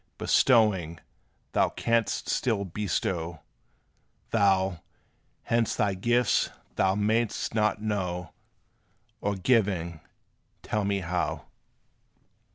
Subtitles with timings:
[0.17, 0.99] Bestowing,
[1.51, 3.41] thou canst still bestow;
[4.31, 4.79] Though,
[5.45, 8.33] whence thy gifts thou may'st not know,
[9.21, 9.99] Or giving,
[10.63, 11.45] tell me how.